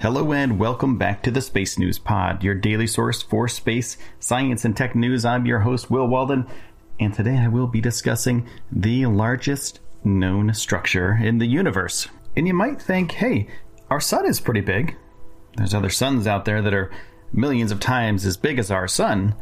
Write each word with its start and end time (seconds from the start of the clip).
Hello 0.00 0.32
and 0.32 0.58
welcome 0.58 0.96
back 0.96 1.22
to 1.22 1.30
the 1.30 1.42
Space 1.42 1.78
News 1.78 1.98
Pod, 1.98 2.42
your 2.42 2.54
daily 2.54 2.86
source 2.86 3.20
for 3.20 3.46
space, 3.48 3.98
science, 4.18 4.64
and 4.64 4.74
tech 4.74 4.96
news. 4.96 5.26
I'm 5.26 5.44
your 5.44 5.58
host, 5.58 5.90
Will 5.90 6.06
Walden, 6.06 6.46
and 6.98 7.12
today 7.12 7.36
I 7.36 7.48
will 7.48 7.66
be 7.66 7.82
discussing 7.82 8.48
the 8.72 9.04
largest 9.04 9.80
known 10.02 10.54
structure 10.54 11.18
in 11.22 11.36
the 11.36 11.46
universe. 11.46 12.08
And 12.34 12.46
you 12.46 12.54
might 12.54 12.80
think, 12.80 13.12
hey, 13.12 13.48
our 13.90 14.00
sun 14.00 14.24
is 14.24 14.40
pretty 14.40 14.62
big. 14.62 14.96
There's 15.58 15.74
other 15.74 15.90
suns 15.90 16.26
out 16.26 16.46
there 16.46 16.62
that 16.62 16.72
are 16.72 16.90
millions 17.30 17.70
of 17.70 17.78
times 17.78 18.24
as 18.24 18.38
big 18.38 18.58
as 18.58 18.70
our 18.70 18.88
sun. 18.88 19.34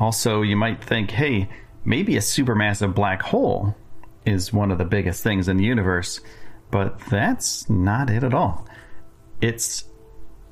Also, 0.00 0.42
you 0.42 0.56
might 0.56 0.82
think, 0.82 1.12
hey, 1.12 1.48
maybe 1.84 2.16
a 2.16 2.20
supermassive 2.20 2.96
black 2.96 3.22
hole 3.22 3.76
is 4.26 4.52
one 4.52 4.72
of 4.72 4.78
the 4.78 4.84
biggest 4.84 5.22
things 5.22 5.46
in 5.46 5.56
the 5.56 5.64
universe. 5.64 6.18
But 6.72 6.98
that's 6.98 7.70
not 7.70 8.10
it 8.10 8.24
at 8.24 8.34
all. 8.34 8.66
It's 9.44 9.84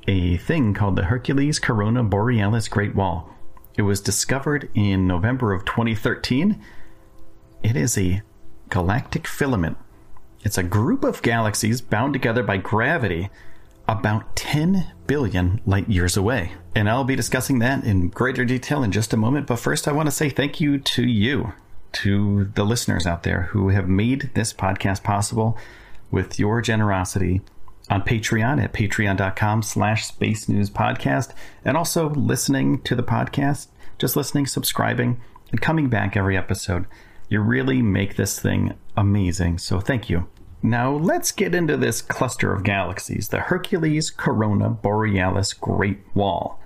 a 0.06 0.36
thing 0.36 0.74
called 0.74 0.96
the 0.96 1.04
Hercules 1.04 1.58
Corona 1.58 2.04
Borealis 2.04 2.68
Great 2.68 2.94
Wall. 2.94 3.26
It 3.74 3.82
was 3.82 4.02
discovered 4.02 4.68
in 4.74 5.06
November 5.06 5.54
of 5.54 5.64
2013. 5.64 6.62
It 7.62 7.74
is 7.74 7.96
a 7.96 8.20
galactic 8.68 9.26
filament. 9.26 9.78
It's 10.44 10.58
a 10.58 10.62
group 10.62 11.04
of 11.04 11.22
galaxies 11.22 11.80
bound 11.80 12.12
together 12.12 12.42
by 12.42 12.58
gravity 12.58 13.30
about 13.88 14.36
10 14.36 14.92
billion 15.06 15.62
light 15.64 15.88
years 15.88 16.18
away. 16.18 16.52
And 16.74 16.86
I'll 16.86 17.02
be 17.02 17.16
discussing 17.16 17.60
that 17.60 17.84
in 17.84 18.08
greater 18.08 18.44
detail 18.44 18.82
in 18.82 18.92
just 18.92 19.14
a 19.14 19.16
moment. 19.16 19.46
But 19.46 19.56
first, 19.56 19.88
I 19.88 19.92
want 19.92 20.08
to 20.08 20.14
say 20.14 20.28
thank 20.28 20.60
you 20.60 20.78
to 20.78 21.02
you, 21.02 21.54
to 21.92 22.44
the 22.44 22.64
listeners 22.64 23.06
out 23.06 23.22
there 23.22 23.44
who 23.52 23.70
have 23.70 23.88
made 23.88 24.32
this 24.34 24.52
podcast 24.52 25.02
possible 25.02 25.56
with 26.10 26.38
your 26.38 26.60
generosity 26.60 27.40
on 27.90 28.02
Patreon 28.02 28.62
at 28.62 28.72
patreon.com 28.72 29.62
slash 29.62 30.06
space 30.06 30.48
news 30.48 30.70
podcast 30.70 31.32
and 31.64 31.76
also 31.76 32.10
listening 32.10 32.80
to 32.82 32.94
the 32.94 33.02
podcast, 33.02 33.68
just 33.98 34.16
listening, 34.16 34.46
subscribing, 34.46 35.20
and 35.50 35.60
coming 35.60 35.88
back 35.88 36.16
every 36.16 36.36
episode. 36.36 36.86
You 37.28 37.40
really 37.40 37.82
make 37.82 38.16
this 38.16 38.38
thing 38.38 38.74
amazing. 38.96 39.58
So 39.58 39.80
thank 39.80 40.10
you. 40.10 40.28
Now 40.62 40.92
let's 40.92 41.32
get 41.32 41.54
into 41.54 41.76
this 41.76 42.00
cluster 42.00 42.52
of 42.52 42.62
galaxies, 42.62 43.28
the 43.28 43.40
Hercules 43.40 44.10
Corona 44.10 44.70
Borealis 44.70 45.52
Great 45.52 45.98
Wall. 46.14 46.60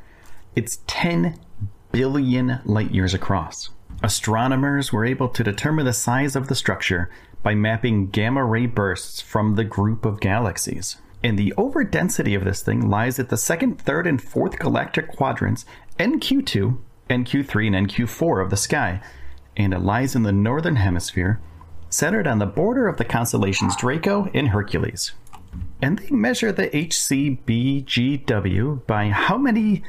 It's 0.54 0.80
10 0.86 1.38
billion 1.92 2.60
light 2.64 2.90
years 2.90 3.14
across. 3.14 3.70
Astronomers 4.02 4.92
were 4.92 5.06
able 5.06 5.28
to 5.30 5.42
determine 5.42 5.86
the 5.86 5.94
size 5.94 6.36
of 6.36 6.48
the 6.48 6.54
structure 6.54 7.10
by 7.42 7.54
mapping 7.54 8.08
gamma 8.08 8.44
ray 8.44 8.66
bursts 8.66 9.22
from 9.22 9.54
the 9.54 9.64
group 9.64 10.04
of 10.04 10.20
galaxies. 10.20 10.98
And 11.26 11.36
the 11.36 11.52
overdensity 11.58 12.36
of 12.36 12.44
this 12.44 12.62
thing 12.62 12.88
lies 12.88 13.18
at 13.18 13.30
the 13.30 13.36
second, 13.36 13.80
third, 13.80 14.06
and 14.06 14.22
fourth 14.22 14.60
galactic 14.60 15.08
quadrants, 15.08 15.66
NQ2, 15.98 16.78
NQ3, 17.10 17.66
and 17.66 17.74
NQ4 17.88 18.44
of 18.44 18.50
the 18.50 18.56
sky, 18.56 19.00
and 19.56 19.74
it 19.74 19.80
lies 19.80 20.14
in 20.14 20.22
the 20.22 20.30
northern 20.30 20.76
hemisphere, 20.76 21.40
centered 21.90 22.28
on 22.28 22.38
the 22.38 22.46
border 22.46 22.86
of 22.86 22.96
the 22.96 23.04
constellations 23.04 23.74
Draco 23.74 24.30
and 24.34 24.50
Hercules. 24.50 25.14
And 25.82 25.98
they 25.98 26.14
measure 26.14 26.52
the 26.52 26.68
HCBGW 26.68 28.86
by 28.86 29.08
how 29.08 29.36
many 29.36 29.82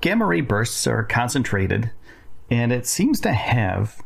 gamma 0.00 0.26
ray 0.26 0.40
bursts 0.40 0.88
are 0.88 1.04
concentrated, 1.04 1.92
and 2.50 2.72
it 2.72 2.88
seems 2.88 3.20
to 3.20 3.32
have 3.32 4.01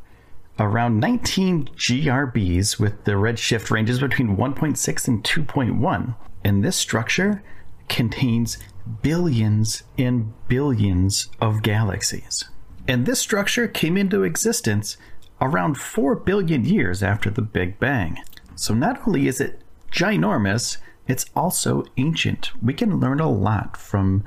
around 0.59 1.01
19 1.01 1.69
GRBs 1.77 2.79
with 2.79 3.05
the 3.05 3.13
redshift 3.13 3.71
ranges 3.71 4.01
between 4.01 4.37
1.6 4.37 5.09
and 5.09 5.23
2.1. 5.23 6.15
And 6.45 6.65
this 6.65 6.77
structure 6.77 7.43
contains 7.89 8.59
billions 9.03 9.83
and 9.99 10.33
billions 10.49 11.29
of 11.41 11.63
galaxies. 11.63 12.45
And 12.89 13.05
this 13.05 13.21
structure 13.21 13.69
came 13.69 13.97
into 13.97 14.23
existence 14.23 14.97
around 15.41 15.77
4 15.77 16.17
billion 16.17 16.65
years 16.65 17.03
after 17.03 17.31
the 17.31 17.43
Big 17.43 17.79
Bang. 17.79 18.19
So 18.55 18.75
not 18.75 19.07
only 19.07 19.27
is 19.27 19.41
it 19.41 19.61
ginormous, 19.91 20.79
it's 21.07 21.27
also 21.35 21.85
ancient. 21.97 22.51
We 22.63 22.75
can 22.75 22.99
learn 23.01 23.21
a 23.21 23.31
lot 23.31 23.77
from 23.77 24.25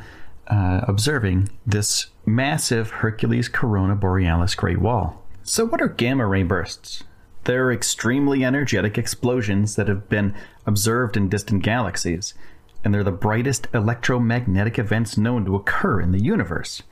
uh, 0.48 0.82
observing 0.88 1.50
this 1.66 2.08
massive 2.26 2.90
Hercules 2.90 3.48
Corona 3.48 3.96
Borealis 3.96 4.56
Great 4.56 4.80
Wall. 4.80 5.24
So, 5.52 5.66
what 5.66 5.82
are 5.82 5.88
gamma 5.88 6.28
ray 6.28 6.44
bursts? 6.44 7.04
They're 7.46 7.72
extremely 7.72 8.46
energetic 8.46 9.00
explosions 9.00 9.78
that 9.78 9.88
have 9.88 10.08
been 10.08 10.36
observed 10.68 11.18
in 11.18 11.28
distant 11.28 11.64
galaxies, 11.64 12.36
and 12.84 12.94
they're 12.94 13.04
the 13.04 13.12
brightest 13.12 13.66
electromagnetic 13.74 14.78
events 14.78 15.18
known 15.18 15.46
to 15.46 15.56
occur 15.56 16.02
in 16.02 16.12
the 16.12 16.22
universe. 16.22 16.84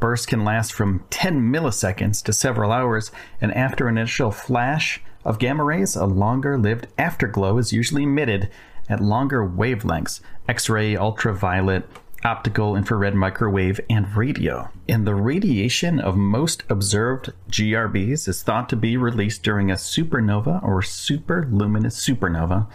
Bursts 0.00 0.26
can 0.26 0.42
last 0.42 0.72
from 0.72 1.04
10 1.10 1.52
milliseconds 1.52 2.20
to 2.24 2.32
several 2.32 2.72
hours, 2.72 3.12
and 3.40 3.54
after 3.54 3.86
an 3.86 3.96
initial 3.96 4.32
flash 4.32 5.00
of 5.24 5.38
gamma 5.38 5.62
rays, 5.62 5.94
a 5.94 6.04
longer 6.04 6.58
lived 6.58 6.88
afterglow 6.98 7.58
is 7.58 7.72
usually 7.72 8.02
emitted 8.02 8.50
at 8.88 9.00
longer 9.00 9.48
wavelengths 9.48 10.20
X 10.48 10.68
ray, 10.68 10.96
ultraviolet, 10.96 11.88
optical, 12.24 12.76
infrared, 12.76 13.14
microwave, 13.14 13.80
and 13.88 14.16
radio. 14.16 14.70
And 14.88 15.06
the 15.06 15.14
radiation 15.14 16.00
of 16.00 16.16
most 16.16 16.64
observed 16.68 17.32
GRBs 17.50 18.28
is 18.28 18.42
thought 18.42 18.68
to 18.68 18.76
be 18.76 18.96
released 18.96 19.42
during 19.42 19.70
a 19.70 19.74
supernova 19.74 20.62
or 20.62 20.82
superluminous 20.82 21.96
supernova 21.96 22.68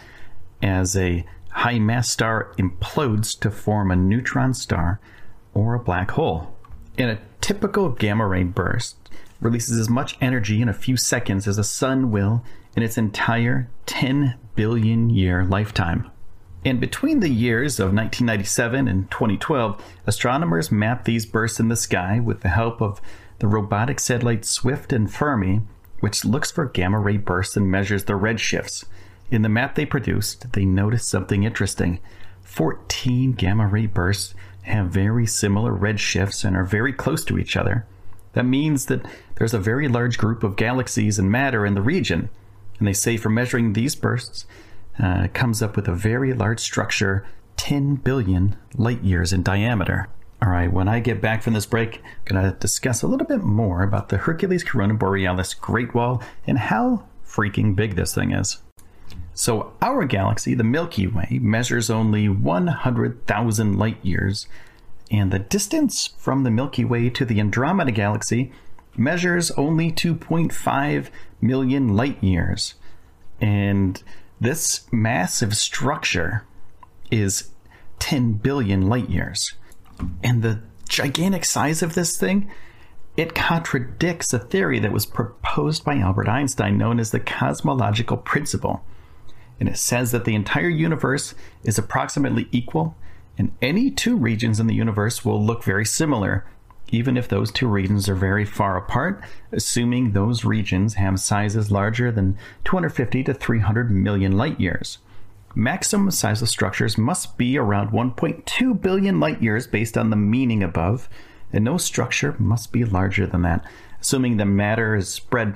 as 0.62 0.96
a 0.96 1.24
high 1.50 1.78
mass 1.78 2.10
star 2.10 2.52
implodes 2.58 3.38
to 3.40 3.50
form 3.50 3.90
a 3.90 3.96
neutron 3.96 4.52
star 4.52 5.00
or 5.54 5.74
a 5.74 5.80
black 5.80 6.12
hole. 6.12 6.56
In 6.98 7.08
a 7.08 7.20
typical 7.40 7.90
gamma 7.90 8.26
ray 8.26 8.42
burst, 8.42 8.96
releases 9.40 9.78
as 9.78 9.88
much 9.88 10.16
energy 10.20 10.60
in 10.60 10.68
a 10.68 10.74
few 10.74 10.96
seconds 10.96 11.46
as 11.46 11.58
a 11.58 11.64
sun 11.64 12.10
will 12.10 12.42
in 12.74 12.82
its 12.82 12.98
entire 12.98 13.70
10 13.86 14.34
billion 14.54 15.10
year 15.10 15.44
lifetime. 15.44 16.10
And 16.66 16.80
between 16.80 17.20
the 17.20 17.30
years 17.30 17.78
of 17.78 17.94
1997 17.94 18.88
and 18.88 19.08
2012, 19.08 19.80
astronomers 20.04 20.72
mapped 20.72 21.04
these 21.04 21.24
bursts 21.24 21.60
in 21.60 21.68
the 21.68 21.76
sky 21.76 22.18
with 22.18 22.40
the 22.40 22.48
help 22.48 22.82
of 22.82 23.00
the 23.38 23.46
robotic 23.46 24.00
satellites 24.00 24.50
Swift 24.50 24.92
and 24.92 25.08
Fermi, 25.08 25.60
which 26.00 26.24
looks 26.24 26.50
for 26.50 26.64
gamma 26.64 26.98
ray 26.98 27.18
bursts 27.18 27.56
and 27.56 27.70
measures 27.70 28.06
their 28.06 28.18
redshifts. 28.18 28.84
In 29.30 29.42
the 29.42 29.48
map 29.48 29.76
they 29.76 29.86
produced, 29.86 30.54
they 30.54 30.64
noticed 30.64 31.08
something 31.08 31.44
interesting. 31.44 32.00
14 32.42 33.34
gamma 33.34 33.68
ray 33.68 33.86
bursts 33.86 34.34
have 34.62 34.88
very 34.88 35.24
similar 35.24 35.72
redshifts 35.72 36.44
and 36.44 36.56
are 36.56 36.64
very 36.64 36.92
close 36.92 37.24
to 37.26 37.38
each 37.38 37.56
other. 37.56 37.86
That 38.32 38.44
means 38.44 38.86
that 38.86 39.06
there's 39.36 39.54
a 39.54 39.60
very 39.60 39.86
large 39.86 40.18
group 40.18 40.42
of 40.42 40.56
galaxies 40.56 41.16
and 41.16 41.30
matter 41.30 41.64
in 41.64 41.74
the 41.74 41.80
region. 41.80 42.28
And 42.80 42.88
they 42.88 42.92
say 42.92 43.16
for 43.16 43.30
measuring 43.30 43.74
these 43.74 43.94
bursts, 43.94 44.46
uh, 44.98 45.28
comes 45.32 45.62
up 45.62 45.76
with 45.76 45.88
a 45.88 45.94
very 45.94 46.32
large 46.32 46.60
structure, 46.60 47.26
10 47.56 47.96
billion 47.96 48.56
light 48.76 49.02
years 49.02 49.32
in 49.32 49.42
diameter. 49.42 50.08
All 50.42 50.50
right, 50.50 50.70
when 50.70 50.86
I 50.86 51.00
get 51.00 51.22
back 51.22 51.42
from 51.42 51.54
this 51.54 51.66
break, 51.66 52.02
I'm 52.28 52.36
going 52.36 52.52
to 52.52 52.58
discuss 52.58 53.02
a 53.02 53.06
little 53.06 53.26
bit 53.26 53.42
more 53.42 53.82
about 53.82 54.10
the 54.10 54.18
Hercules 54.18 54.62
Corona 54.62 54.94
Borealis 54.94 55.54
Great 55.54 55.94
Wall 55.94 56.22
and 56.46 56.58
how 56.58 57.04
freaking 57.26 57.74
big 57.74 57.96
this 57.96 58.14
thing 58.14 58.32
is. 58.32 58.58
So, 59.32 59.72
our 59.82 60.04
galaxy, 60.04 60.54
the 60.54 60.64
Milky 60.64 61.06
Way, 61.06 61.38
measures 61.42 61.90
only 61.90 62.28
100,000 62.28 63.78
light 63.78 63.98
years, 64.02 64.46
and 65.10 65.30
the 65.30 65.38
distance 65.38 66.08
from 66.18 66.42
the 66.42 66.50
Milky 66.50 66.84
Way 66.84 67.10
to 67.10 67.24
the 67.24 67.40
Andromeda 67.40 67.92
Galaxy 67.92 68.52
measures 68.96 69.50
only 69.52 69.92
2.5 69.92 71.08
million 71.40 71.94
light 71.94 72.22
years. 72.22 72.74
And 73.40 74.02
this 74.40 74.86
massive 74.92 75.56
structure 75.56 76.44
is 77.10 77.50
10 77.98 78.34
billion 78.34 78.88
light 78.88 79.08
years. 79.08 79.54
And 80.22 80.42
the 80.42 80.60
gigantic 80.88 81.44
size 81.44 81.82
of 81.82 81.94
this 81.94 82.16
thing, 82.18 82.50
it 83.16 83.34
contradicts 83.34 84.32
a 84.32 84.38
theory 84.38 84.78
that 84.78 84.92
was 84.92 85.06
proposed 85.06 85.84
by 85.84 85.96
Albert 85.96 86.28
Einstein 86.28 86.76
known 86.76 87.00
as 87.00 87.10
the 87.10 87.20
cosmological 87.20 88.18
principle. 88.18 88.84
And 89.58 89.68
it 89.68 89.78
says 89.78 90.12
that 90.12 90.26
the 90.26 90.34
entire 90.34 90.68
universe 90.68 91.34
is 91.62 91.78
approximately 91.78 92.46
equal, 92.52 92.94
and 93.38 93.52
any 93.62 93.90
two 93.90 94.16
regions 94.16 94.60
in 94.60 94.66
the 94.66 94.74
universe 94.74 95.24
will 95.24 95.42
look 95.42 95.64
very 95.64 95.86
similar, 95.86 96.44
even 96.88 97.16
if 97.16 97.28
those 97.28 97.50
two 97.50 97.66
regions 97.66 98.08
are 98.08 98.14
very 98.14 98.44
far 98.44 98.76
apart, 98.76 99.22
assuming 99.52 100.12
those 100.12 100.44
regions 100.44 100.94
have 100.94 101.18
sizes 101.20 101.70
larger 101.70 102.12
than 102.12 102.38
250 102.64 103.24
to 103.24 103.34
300 103.34 103.90
million 103.90 104.36
light 104.36 104.60
years. 104.60 104.98
Maximum 105.54 106.10
size 106.10 106.42
of 106.42 106.48
structures 106.48 106.98
must 106.98 107.38
be 107.38 107.56
around 107.56 107.90
1.2 107.90 108.80
billion 108.80 109.18
light 109.18 109.42
years 109.42 109.66
based 109.66 109.96
on 109.96 110.10
the 110.10 110.16
meaning 110.16 110.62
above, 110.62 111.08
and 111.52 111.64
no 111.64 111.78
structure 111.78 112.36
must 112.38 112.72
be 112.72 112.84
larger 112.84 113.26
than 113.26 113.42
that, 113.42 113.64
assuming 114.00 114.36
the 114.36 114.44
matter 114.44 114.94
is 114.94 115.08
spread 115.08 115.54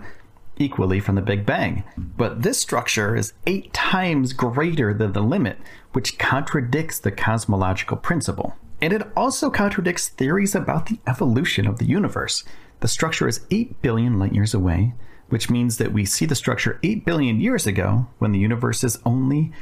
equally 0.57 1.01
from 1.01 1.17
the 1.17 1.23
Big 1.23 1.45
Bang. 1.47 1.85
But 1.97 2.43
this 2.43 2.59
structure 2.59 3.17
is 3.17 3.33
eight 3.47 3.73
times 3.73 4.33
greater 4.33 4.93
than 4.95 5.13
the 5.13 5.23
limit, 5.23 5.59
which 5.93 6.19
contradicts 6.19 6.99
the 6.99 7.11
cosmological 7.11 7.97
principle. 7.97 8.57
And 8.83 8.93
it 8.93 9.07
also 9.17 9.51
contradicts 9.51 10.09
theories 10.09 10.55
about 10.55 10.87
the 10.87 10.99
evolution 11.07 11.67
of 11.67 11.79
the 11.79 11.85
universe. 11.85 12.45
The 12.81 12.89
structure 12.89 13.29
is 13.29 13.45
8 13.51 13.83
billion 13.83 14.19
light 14.19 14.33
years 14.33 14.55
away, 14.55 14.95
which 15.29 15.51
means 15.51 15.77
that 15.77 15.93
we 15.93 16.05
see 16.05 16.25
the 16.25 16.35
structure 16.35 16.81
8 16.83 17.05
billion 17.05 17.41
years 17.41 17.67
ago 17.67 18.09
when 18.19 18.33
the 18.33 18.39
universe 18.39 18.83
is 18.83 18.99
only 19.05 19.53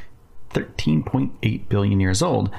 13.8 0.50 1.68
billion 1.68 2.00
years 2.00 2.22
old, 2.22 2.50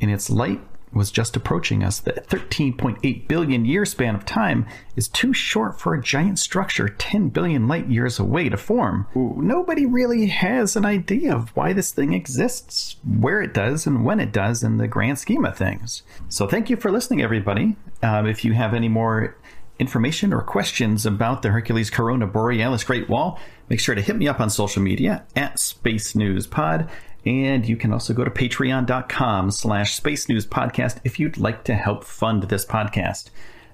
and 0.00 0.10
its 0.10 0.28
light 0.28 0.60
was 0.92 1.10
just 1.10 1.36
approaching 1.36 1.82
us. 1.82 2.00
The 2.00 2.12
13.8 2.12 3.28
billion 3.28 3.64
year 3.64 3.84
span 3.84 4.14
of 4.14 4.24
time 4.24 4.66
is 4.96 5.08
too 5.08 5.32
short 5.32 5.80
for 5.80 5.94
a 5.94 6.02
giant 6.02 6.38
structure 6.38 6.88
10 6.88 7.28
billion 7.28 7.68
light 7.68 7.88
years 7.88 8.18
away 8.18 8.48
to 8.48 8.56
form. 8.56 9.06
Nobody 9.14 9.86
really 9.86 10.26
has 10.26 10.76
an 10.76 10.84
idea 10.84 11.34
of 11.34 11.50
why 11.56 11.72
this 11.72 11.92
thing 11.92 12.12
exists, 12.12 12.96
where 13.04 13.42
it 13.42 13.54
does, 13.54 13.86
and 13.86 14.04
when 14.04 14.20
it 14.20 14.32
does 14.32 14.62
in 14.62 14.78
the 14.78 14.88
grand 14.88 15.18
scheme 15.18 15.44
of 15.44 15.56
things. 15.56 16.02
So, 16.28 16.46
thank 16.46 16.70
you 16.70 16.76
for 16.76 16.90
listening, 16.90 17.22
everybody. 17.22 17.76
Um, 18.02 18.26
if 18.26 18.44
you 18.44 18.52
have 18.54 18.74
any 18.74 18.88
more 18.88 19.36
information 19.78 20.32
or 20.32 20.42
questions 20.42 21.06
about 21.06 21.42
the 21.42 21.50
Hercules 21.50 21.90
Corona 21.90 22.26
Borealis 22.26 22.84
Great 22.84 23.08
Wall, 23.08 23.38
make 23.68 23.80
sure 23.80 23.94
to 23.94 24.02
hit 24.02 24.16
me 24.16 24.26
up 24.26 24.40
on 24.40 24.50
social 24.50 24.82
media 24.82 25.24
at 25.36 25.58
Space 25.58 26.14
News 26.14 26.46
Pod. 26.46 26.88
And 27.26 27.68
you 27.68 27.76
can 27.76 27.92
also 27.92 28.14
go 28.14 28.24
to 28.24 28.30
patreon.com 28.30 29.50
slash 29.50 29.94
space 29.94 30.28
news 30.28 30.46
podcast 30.46 31.00
if 31.04 31.18
you'd 31.18 31.36
like 31.36 31.64
to 31.64 31.74
help 31.74 32.04
fund 32.04 32.44
this 32.44 32.64
podcast. 32.64 33.30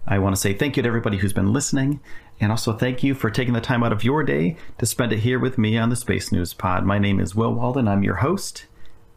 I 0.07 0.19
want 0.19 0.35
to 0.35 0.41
say 0.41 0.53
thank 0.55 0.77
you 0.77 0.83
to 0.83 0.89
everybody 0.89 1.19
who's 1.19 1.33
been 1.33 1.53
listening, 1.53 2.01
and 2.41 2.51
also 2.51 2.73
thank 2.73 3.03
you 3.03 3.15
for 3.15 3.31
taking 3.31 3.55
the 3.55 3.61
time 3.61 3.83
out 3.83 3.93
of 3.93 4.05
your 4.05 4.23
day 4.23 4.57
to 4.79 4.87
spend 4.87 5.13
it 5.13 5.21
here 5.21 5.39
with 5.39 5.57
me 5.57 5.79
on 5.79 5.89
the 5.89 5.97
Space 5.97 6.31
News 6.31 6.53
Pod. 6.53 6.85
My 6.85 6.99
name 6.99 7.21
is 7.21 7.35
Will 7.35 7.55
Walden, 7.55 7.89
I'm 7.89 8.03
your 8.03 8.17
host, 8.17 8.67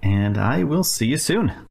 and 0.01 0.37
I 0.37 0.63
will 0.63 0.83
see 0.83 1.07
you 1.07 1.17
soon. 1.17 1.66